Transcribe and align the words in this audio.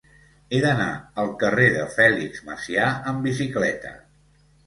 He 0.53 0.61
d'anar 0.61 0.87
al 1.23 1.27
carrer 1.43 1.67
de 1.75 1.83
Fèlix 1.97 2.41
Macià 2.49 2.89
amb 3.13 3.23
bicicleta. 3.29 3.93